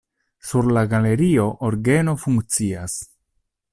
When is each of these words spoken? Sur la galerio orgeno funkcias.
Sur 0.51 0.69
la 0.77 0.83
galerio 0.93 1.45
orgeno 1.69 2.17
funkcias. 2.25 2.97